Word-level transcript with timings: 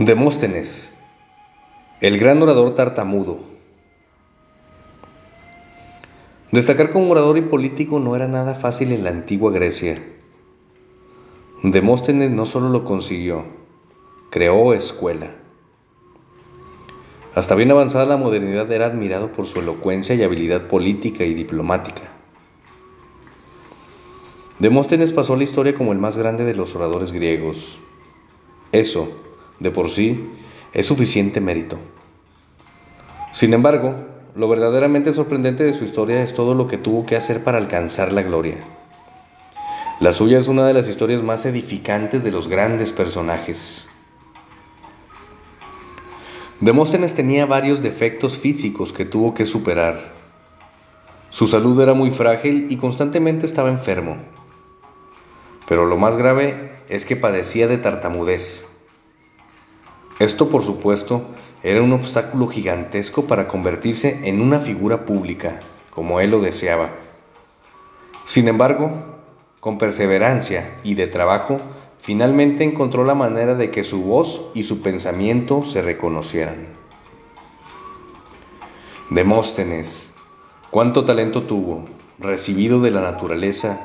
Demóstenes, 0.00 0.94
el 2.00 2.20
gran 2.20 2.40
orador 2.40 2.72
tartamudo. 2.76 3.40
Destacar 6.52 6.90
como 6.90 7.10
orador 7.10 7.36
y 7.36 7.40
político 7.40 7.98
no 7.98 8.14
era 8.14 8.28
nada 8.28 8.54
fácil 8.54 8.92
en 8.92 9.02
la 9.02 9.10
antigua 9.10 9.50
Grecia. 9.50 9.96
Demóstenes 11.64 12.30
no 12.30 12.46
solo 12.46 12.68
lo 12.68 12.84
consiguió, 12.84 13.44
creó 14.30 14.72
escuela. 14.72 15.34
Hasta 17.34 17.56
bien 17.56 17.72
avanzada 17.72 18.06
la 18.06 18.16
modernidad 18.16 18.70
era 18.70 18.86
admirado 18.86 19.32
por 19.32 19.46
su 19.46 19.58
elocuencia 19.58 20.14
y 20.14 20.22
habilidad 20.22 20.68
política 20.68 21.24
y 21.24 21.34
diplomática. 21.34 22.04
Demóstenes 24.60 25.12
pasó 25.12 25.34
la 25.34 25.42
historia 25.42 25.74
como 25.74 25.90
el 25.90 25.98
más 25.98 26.16
grande 26.16 26.44
de 26.44 26.54
los 26.54 26.76
oradores 26.76 27.12
griegos. 27.12 27.80
Eso, 28.70 29.08
de 29.60 29.70
por 29.70 29.90
sí, 29.90 30.30
es 30.72 30.86
suficiente 30.86 31.40
mérito. 31.40 31.78
Sin 33.32 33.54
embargo, 33.54 33.94
lo 34.34 34.48
verdaderamente 34.48 35.12
sorprendente 35.12 35.64
de 35.64 35.72
su 35.72 35.84
historia 35.84 36.22
es 36.22 36.34
todo 36.34 36.54
lo 36.54 36.66
que 36.66 36.78
tuvo 36.78 37.06
que 37.06 37.16
hacer 37.16 37.42
para 37.42 37.58
alcanzar 37.58 38.12
la 38.12 38.22
gloria. 38.22 38.56
La 40.00 40.12
suya 40.12 40.38
es 40.38 40.46
una 40.46 40.66
de 40.66 40.74
las 40.74 40.88
historias 40.88 41.22
más 41.22 41.44
edificantes 41.44 42.22
de 42.22 42.30
los 42.30 42.46
grandes 42.46 42.92
personajes. 42.92 43.88
Demóstenes 46.60 47.14
tenía 47.14 47.46
varios 47.46 47.82
defectos 47.82 48.38
físicos 48.38 48.92
que 48.92 49.04
tuvo 49.04 49.34
que 49.34 49.44
superar. 49.44 50.12
Su 51.30 51.46
salud 51.46 51.80
era 51.80 51.94
muy 51.94 52.10
frágil 52.10 52.66
y 52.70 52.76
constantemente 52.76 53.44
estaba 53.44 53.68
enfermo. 53.68 54.16
Pero 55.68 55.84
lo 55.84 55.96
más 55.96 56.16
grave 56.16 56.78
es 56.88 57.04
que 57.04 57.16
padecía 57.16 57.68
de 57.68 57.78
tartamudez. 57.78 58.66
Esto, 60.18 60.48
por 60.48 60.62
supuesto, 60.64 61.22
era 61.62 61.80
un 61.80 61.92
obstáculo 61.92 62.48
gigantesco 62.48 63.26
para 63.26 63.46
convertirse 63.46 64.20
en 64.24 64.40
una 64.40 64.58
figura 64.58 65.04
pública, 65.04 65.60
como 65.90 66.18
él 66.18 66.32
lo 66.32 66.40
deseaba. 66.40 66.90
Sin 68.24 68.48
embargo, 68.48 68.90
con 69.60 69.78
perseverancia 69.78 70.76
y 70.82 70.94
de 70.94 71.06
trabajo, 71.06 71.58
finalmente 71.98 72.64
encontró 72.64 73.04
la 73.04 73.14
manera 73.14 73.54
de 73.54 73.70
que 73.70 73.84
su 73.84 74.02
voz 74.02 74.42
y 74.54 74.64
su 74.64 74.82
pensamiento 74.82 75.64
se 75.64 75.82
reconocieran. 75.82 76.66
Demóstenes, 79.10 80.12
cuánto 80.70 81.04
talento 81.04 81.44
tuvo, 81.44 81.84
recibido 82.18 82.80
de 82.80 82.90
la 82.90 83.00
naturaleza 83.00 83.84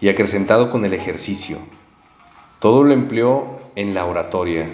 y 0.00 0.08
acrecentado 0.08 0.70
con 0.70 0.84
el 0.84 0.94
ejercicio. 0.94 1.58
Todo 2.60 2.84
lo 2.84 2.94
empleó 2.94 3.58
en 3.74 3.94
la 3.94 4.04
oratoria 4.06 4.68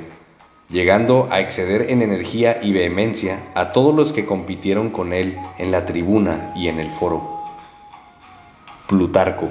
llegando 0.68 1.28
a 1.30 1.40
exceder 1.40 1.90
en 1.90 2.02
energía 2.02 2.58
y 2.62 2.72
vehemencia 2.72 3.50
a 3.54 3.72
todos 3.72 3.94
los 3.94 4.12
que 4.12 4.26
compitieron 4.26 4.90
con 4.90 5.12
él 5.12 5.38
en 5.58 5.70
la 5.70 5.84
tribuna 5.84 6.52
y 6.56 6.68
en 6.68 6.80
el 6.80 6.90
foro. 6.90 7.40
Plutarco. 8.88 9.48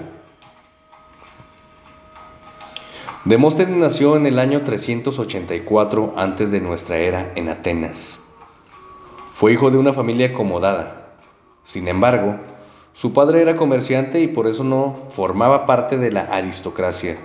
Demóstenes 3.24 3.76
nació 3.76 4.18
en 4.18 4.28
el 4.28 4.38
año 4.40 4.62
384 4.62 6.14
antes 6.16 6.52
de 6.52 6.62
nuestra 6.62 6.98
era 6.98 7.32
en 7.36 7.50
Atenas. 7.50 8.20
Fue 9.34 9.54
hijo 9.54 9.72
de 9.72 9.78
una 9.78 9.94
familia 9.94 10.28
acomodada. 10.28 11.08
Sin 11.64 11.88
embargo, 11.88 12.36
su 12.94 13.14
padre 13.14 13.42
era 13.42 13.56
comerciante 13.56 14.22
y 14.22 14.28
por 14.28 14.48
eso 14.48 14.64
no 14.64 15.06
formaba 15.10 15.66
parte 15.66 15.98
de 15.98 16.12
la 16.12 16.22
aristocracia 16.22 17.18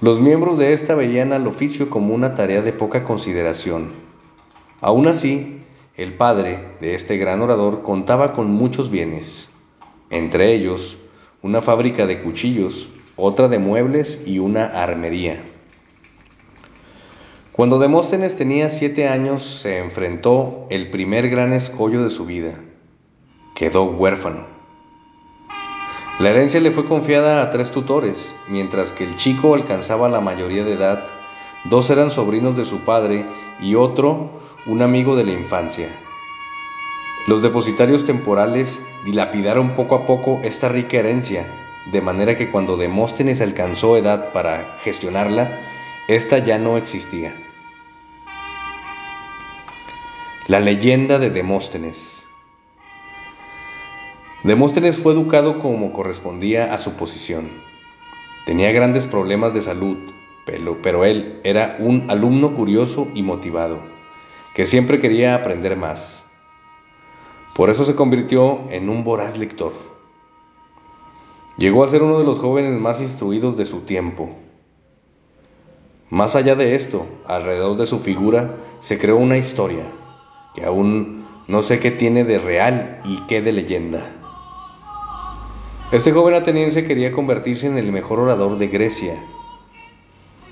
los 0.00 0.20
miembros 0.20 0.58
de 0.58 0.72
esta 0.72 0.94
veían 0.94 1.32
al 1.32 1.46
oficio 1.46 1.90
como 1.90 2.14
una 2.14 2.34
tarea 2.34 2.62
de 2.62 2.72
poca 2.72 3.02
consideración. 3.02 3.88
Aún 4.80 5.08
así, 5.08 5.62
el 5.96 6.14
padre 6.14 6.60
de 6.80 6.94
este 6.94 7.16
gran 7.16 7.40
orador 7.40 7.82
contaba 7.82 8.32
con 8.32 8.48
muchos 8.48 8.90
bienes, 8.90 9.50
entre 10.10 10.54
ellos 10.54 10.98
una 11.42 11.62
fábrica 11.62 12.06
de 12.06 12.22
cuchillos, 12.22 12.90
otra 13.16 13.48
de 13.48 13.58
muebles 13.58 14.22
y 14.24 14.38
una 14.38 14.66
armería. 14.66 15.44
Cuando 17.52 17.80
Demóstenes 17.80 18.36
tenía 18.36 18.68
siete 18.68 19.08
años 19.08 19.42
se 19.42 19.78
enfrentó 19.78 20.66
el 20.70 20.90
primer 20.90 21.28
gran 21.28 21.52
escollo 21.52 22.04
de 22.04 22.10
su 22.10 22.24
vida. 22.24 22.54
Quedó 23.56 23.82
huérfano. 23.82 24.57
La 26.18 26.30
herencia 26.30 26.58
le 26.58 26.72
fue 26.72 26.84
confiada 26.84 27.42
a 27.42 27.50
tres 27.50 27.70
tutores, 27.70 28.34
mientras 28.48 28.92
que 28.92 29.04
el 29.04 29.14
chico 29.14 29.54
alcanzaba 29.54 30.08
la 30.08 30.20
mayoría 30.20 30.64
de 30.64 30.72
edad. 30.72 31.06
Dos 31.64 31.90
eran 31.90 32.10
sobrinos 32.10 32.56
de 32.56 32.64
su 32.64 32.80
padre 32.80 33.24
y 33.60 33.76
otro 33.76 34.28
un 34.66 34.82
amigo 34.82 35.14
de 35.14 35.22
la 35.22 35.32
infancia. 35.32 35.88
Los 37.28 37.40
depositarios 37.40 38.04
temporales 38.04 38.80
dilapidaron 39.04 39.76
poco 39.76 39.94
a 39.94 40.06
poco 40.06 40.40
esta 40.42 40.68
rica 40.68 40.98
herencia, 40.98 41.46
de 41.92 42.00
manera 42.00 42.36
que 42.36 42.50
cuando 42.50 42.76
Demóstenes 42.76 43.40
alcanzó 43.40 43.96
edad 43.96 44.32
para 44.32 44.76
gestionarla, 44.82 45.60
ésta 46.08 46.38
ya 46.38 46.58
no 46.58 46.76
existía. 46.78 47.36
La 50.48 50.58
leyenda 50.58 51.20
de 51.20 51.30
Demóstenes. 51.30 52.27
Demóstenes 54.44 54.98
fue 54.98 55.14
educado 55.14 55.58
como 55.58 55.92
correspondía 55.92 56.72
a 56.72 56.78
su 56.78 56.92
posición. 56.92 57.48
Tenía 58.46 58.70
grandes 58.70 59.08
problemas 59.08 59.52
de 59.52 59.60
salud, 59.60 59.96
pero, 60.82 61.04
él 61.04 61.40
era 61.42 61.76
un 61.80 62.08
alumno 62.08 62.54
curioso 62.54 63.08
y 63.14 63.22
motivado, 63.22 63.80
que 64.54 64.64
siempre 64.64 65.00
quería 65.00 65.34
aprender 65.34 65.76
más. 65.76 66.22
Por 67.54 67.68
eso 67.68 67.84
se 67.84 67.96
convirtió 67.96 68.60
en 68.70 68.88
un 68.88 69.02
voraz 69.02 69.38
lector. 69.38 69.72
Llegó 71.56 71.82
a 71.82 71.88
ser 71.88 72.04
uno 72.04 72.18
de 72.18 72.24
los 72.24 72.38
jóvenes 72.38 72.78
más 72.78 73.00
instruidos 73.00 73.56
de 73.56 73.64
su 73.64 73.80
tiempo. 73.80 74.30
Más 76.10 76.36
allá 76.36 76.54
de 76.54 76.76
esto, 76.76 77.06
alrededor 77.26 77.76
de 77.76 77.86
su 77.86 77.98
figura 77.98 78.54
se 78.78 78.98
creó 78.98 79.16
una 79.16 79.36
historia 79.36 79.84
que 80.54 80.64
aún 80.64 81.26
no 81.48 81.62
sé 81.62 81.80
qué 81.80 81.90
tiene 81.90 82.22
de 82.22 82.38
real 82.38 83.00
y 83.04 83.18
qué 83.26 83.42
de 83.42 83.52
leyenda. 83.52 84.17
Este 85.90 86.12
joven 86.12 86.34
ateniense 86.34 86.84
quería 86.84 87.12
convertirse 87.12 87.66
en 87.66 87.78
el 87.78 87.90
mejor 87.92 88.20
orador 88.20 88.58
de 88.58 88.68
Grecia. 88.68 89.24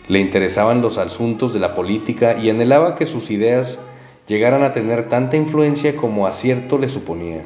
Le 0.08 0.18
interesaban 0.18 0.80
los 0.80 0.96
asuntos 0.96 1.52
de 1.52 1.60
la 1.60 1.74
política 1.74 2.38
y 2.38 2.48
anhelaba 2.48 2.94
que 2.94 3.04
sus 3.04 3.30
ideas 3.30 3.78
llegaran 4.26 4.62
a 4.62 4.72
tener 4.72 5.10
tanta 5.10 5.36
influencia 5.36 5.94
como 5.94 6.26
acierto 6.26 6.78
le 6.78 6.88
suponía. 6.88 7.44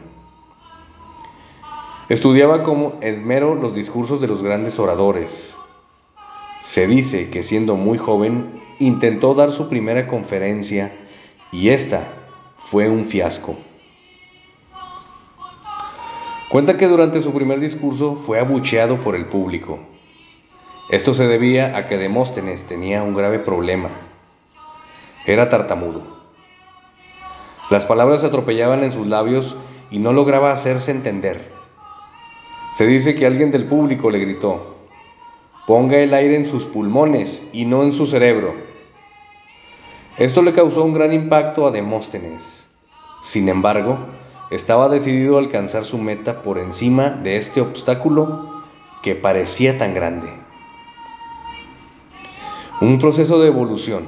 Estudiaba 2.09 2.62
como 2.62 2.97
esmero 3.01 3.56
los 3.56 3.75
discursos 3.75 4.21
de 4.21 4.28
los 4.28 4.41
grandes 4.41 4.78
oradores. 4.78 5.57
Se 6.61 6.87
dice 6.87 7.28
que 7.28 7.43
siendo 7.43 7.75
muy 7.75 7.99
joven 7.99 8.62
intentó 8.78 9.34
dar 9.34 9.51
su 9.51 9.69
primera 9.69 10.07
conferencia 10.07 10.93
y 11.51 11.71
esta 11.71 12.07
fue 12.57 12.89
un 12.89 13.05
fiasco. 13.05 13.57
Cuenta 16.50 16.77
que 16.77 16.88
durante 16.88 17.21
su 17.21 17.33
primer 17.33 17.61
discurso 17.61 18.16
fue 18.16 18.41
abucheado 18.41 18.99
por 18.99 19.15
el 19.15 19.27
público. 19.27 19.78
Esto 20.88 21.15
se 21.15 21.28
debía 21.28 21.77
a 21.77 21.87
que 21.87 21.97
Demóstenes 21.97 22.66
tenía 22.66 23.05
un 23.05 23.15
grave 23.15 23.38
problema. 23.38 23.88
Era 25.25 25.49
tartamudo. 25.49 26.03
Las 27.71 27.87
palabras 27.87 28.22
se 28.22 28.27
atropellaban 28.27 28.83
en 28.83 28.91
sus 28.91 29.06
labios 29.06 29.56
y 29.93 30.00
no 30.00 30.12
lograba 30.12 30.50
hacerse 30.50 30.91
entender. 30.91 31.53
Se 32.72 32.84
dice 32.84 33.15
que 33.15 33.27
alguien 33.27 33.53
del 33.53 33.66
público 33.66 34.10
le 34.10 34.19
gritó, 34.19 34.74
ponga 35.69 35.98
el 35.98 36.13
aire 36.15 36.34
en 36.34 36.47
sus 36.47 36.65
pulmones 36.65 37.45
y 37.53 37.65
no 37.65 37.84
en 37.84 37.92
su 37.92 38.07
cerebro. 38.07 38.54
Esto 40.19 40.42
le 40.42 40.53
causó 40.53 40.83
un 40.83 40.95
gran 40.95 41.13
impacto 41.13 41.69
a 41.69 41.71
Demóstenes. 41.71 42.66
Sin 43.22 43.48
embargo, 43.48 43.98
estaba 44.50 44.88
decidido 44.88 45.36
a 45.36 45.41
alcanzar 45.41 45.84
su 45.84 45.98
meta 45.98 46.42
por 46.42 46.58
encima 46.58 47.10
de 47.10 47.36
este 47.36 47.60
obstáculo 47.60 48.62
que 49.02 49.14
parecía 49.14 49.78
tan 49.78 49.94
grande. 49.94 50.28
Un 52.80 52.98
proceso 52.98 53.41
de 53.41 53.48
evolución. 53.48 54.06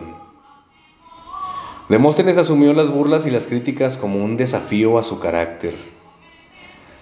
Demóstenes 1.89 2.39
asumió 2.39 2.73
las 2.73 2.91
burlas 2.91 3.27
y 3.27 3.31
las 3.31 3.47
críticas 3.47 3.97
como 3.97 4.25
un 4.25 4.37
desafío 4.37 4.99
a 4.99 5.03
su 5.03 5.21
carácter. 5.21 5.77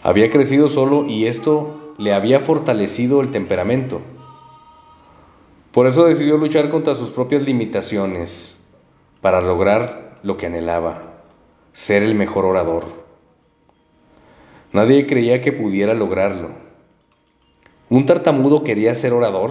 Había 0.02 0.30
crecido 0.30 0.68
solo 0.68 1.06
y 1.06 1.26
esto 1.26 1.94
le 1.96 2.12
había 2.12 2.40
fortalecido 2.40 3.20
el 3.20 3.30
temperamento. 3.30 4.00
Por 5.72 5.86
eso 5.86 6.04
decidió 6.06 6.36
luchar 6.36 6.68
contra 6.68 6.94
sus 6.94 7.10
propias 7.10 7.42
limitaciones 7.42 8.56
para 9.20 9.40
lograr 9.40 10.18
lo 10.22 10.36
que 10.36 10.46
anhelaba, 10.46 11.02
ser 11.72 12.02
el 12.02 12.14
mejor 12.14 12.44
orador. 12.44 13.09
Nadie 14.72 15.06
creía 15.06 15.42
que 15.42 15.52
pudiera 15.52 15.94
lograrlo. 15.94 16.50
¿Un 17.88 18.06
tartamudo 18.06 18.62
quería 18.62 18.94
ser 18.94 19.12
orador? 19.12 19.50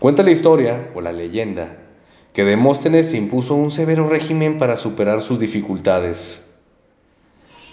Cuenta 0.00 0.24
la 0.24 0.32
historia, 0.32 0.90
o 0.92 1.00
la 1.00 1.12
leyenda, 1.12 1.76
que 2.32 2.44
Demóstenes 2.44 3.14
impuso 3.14 3.54
un 3.54 3.70
severo 3.70 4.08
régimen 4.08 4.58
para 4.58 4.76
superar 4.76 5.20
sus 5.20 5.38
dificultades. 5.38 6.44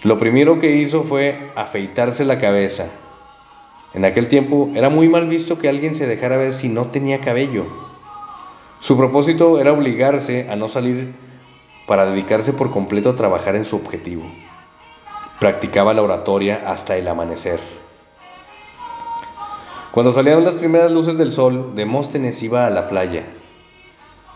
Lo 0.04 0.18
primero 0.18 0.60
que 0.60 0.76
hizo 0.76 1.02
fue 1.02 1.50
afeitarse 1.56 2.24
la 2.24 2.38
cabeza. 2.38 2.86
En 3.92 4.04
aquel 4.04 4.28
tiempo 4.28 4.70
era 4.76 4.88
muy 4.88 5.08
mal 5.08 5.26
visto 5.26 5.58
que 5.58 5.68
alguien 5.68 5.96
se 5.96 6.06
dejara 6.06 6.36
ver 6.36 6.52
si 6.52 6.68
no 6.68 6.92
tenía 6.92 7.20
cabello. 7.20 7.66
Su 8.78 8.96
propósito 8.96 9.58
era 9.58 9.72
obligarse 9.72 10.48
a 10.48 10.54
no 10.54 10.68
salir 10.68 11.12
para 11.88 12.06
dedicarse 12.06 12.52
por 12.52 12.70
completo 12.70 13.10
a 13.10 13.14
trabajar 13.16 13.56
en 13.56 13.64
su 13.64 13.74
objetivo. 13.74 14.24
Practicaba 15.40 15.92
la 15.94 16.02
oratoria 16.02 16.62
hasta 16.66 16.96
el 16.96 17.08
amanecer. 17.08 17.60
Cuando 19.90 20.12
salían 20.12 20.44
las 20.44 20.54
primeras 20.54 20.90
luces 20.90 21.18
del 21.18 21.32
sol, 21.32 21.72
Demóstenes 21.74 22.42
iba 22.42 22.66
a 22.66 22.70
la 22.70 22.88
playa. 22.88 23.24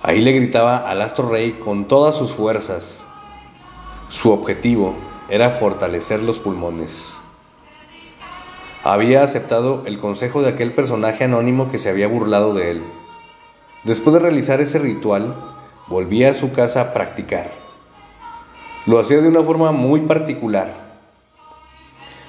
Ahí 0.02 0.20
le 0.20 0.32
gritaba 0.32 0.76
al 0.78 1.02
astro 1.02 1.28
rey 1.28 1.52
con 1.64 1.88
todas 1.88 2.14
sus 2.14 2.32
fuerzas. 2.32 3.04
Su 4.08 4.30
objetivo 4.30 4.94
era 5.28 5.50
fortalecer 5.50 6.22
los 6.22 6.38
pulmones. 6.38 7.16
Había 8.84 9.22
aceptado 9.22 9.82
el 9.86 9.98
consejo 9.98 10.42
de 10.42 10.48
aquel 10.48 10.72
personaje 10.72 11.24
anónimo 11.24 11.68
que 11.68 11.78
se 11.78 11.90
había 11.90 12.08
burlado 12.08 12.54
de 12.54 12.70
él. 12.70 12.82
Después 13.84 14.14
de 14.14 14.20
realizar 14.20 14.60
ese 14.60 14.78
ritual, 14.78 15.34
volvía 15.88 16.30
a 16.30 16.34
su 16.34 16.52
casa 16.52 16.80
a 16.80 16.92
practicar. 16.92 17.50
Lo 18.86 18.98
hacía 18.98 19.20
de 19.20 19.28
una 19.28 19.42
forma 19.42 19.72
muy 19.72 20.02
particular. 20.02 20.88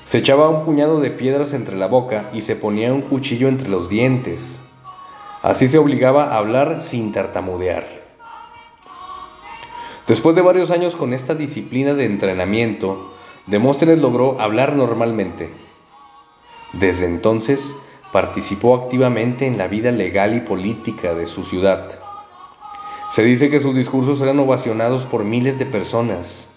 Se 0.04 0.18
echaba 0.18 0.50
un 0.50 0.66
puñado 0.66 1.00
de 1.00 1.12
piedras 1.12 1.54
entre 1.54 1.76
la 1.76 1.88
boca 1.88 2.30
y 2.34 2.42
se 2.42 2.56
ponía 2.56 2.94
un 2.94 3.02
cuchillo 3.02 3.48
entre 3.48 3.70
los 3.70 3.90
dientes. 3.90 4.62
Así 5.42 5.68
se 5.68 5.78
obligaba 5.78 6.26
a 6.26 6.38
hablar 6.38 6.82
sin 6.82 7.12
tartamudear. 7.12 7.86
Después 10.08 10.36
de 10.36 10.42
varios 10.42 10.72
años 10.72 10.96
con 10.96 11.14
esta 11.14 11.36
disciplina 11.36 11.94
de 11.94 12.06
entrenamiento, 12.06 13.14
Demóstenes 13.50 14.00
logró 14.00 14.40
hablar 14.40 14.76
normalmente. 14.76 15.50
Desde 16.74 17.08
entonces 17.08 17.76
participó 18.12 18.76
activamente 18.76 19.48
en 19.48 19.58
la 19.58 19.68
vida 19.68 19.92
legal 19.92 20.36
y 20.36 20.42
política 20.42 21.16
de 21.16 21.26
su 21.26 21.44
ciudad. 21.44 22.00
Se 23.10 23.24
dice 23.24 23.50
que 23.50 23.60
sus 23.60 23.74
discursos 23.74 24.22
eran 24.22 24.40
ovacionados 24.40 25.06
por 25.06 25.24
miles 25.24 25.58
de 25.58 25.66
personas. 25.66 26.50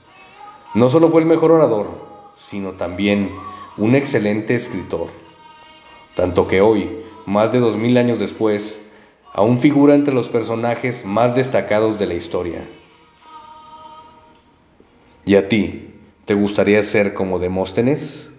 No 0.75 0.91
solo 0.91 1.09
fue 1.09 1.23
el 1.23 1.27
mejor 1.27 1.51
orador, 1.51 2.12
sino 2.35 2.73
también 2.73 3.31
un 3.77 3.95
excelente 3.95 4.55
escritor, 4.55 5.09
tanto 6.15 6.49
que 6.49 6.61
hoy, 6.61 6.91
más 7.27 7.53
de 7.53 7.61
dos 7.61 7.77
mil 7.77 7.97
años 7.97 8.19
después, 8.19 8.81
aún 9.33 9.59
figura 9.59 9.95
entre 9.95 10.15
los 10.15 10.29
personajes 10.29 11.05
más 11.05 11.35
destacados 11.35 11.99
de 11.99 12.07
la 12.07 12.15
historia. 12.15 12.69
¿Y 15.25 15.37
a 15.37 15.49
ti, 15.49 15.95
te 16.25 16.35
gustaría 16.35 16.83
ser 16.83 17.15
como 17.15 17.39
Demóstenes? 17.39 18.32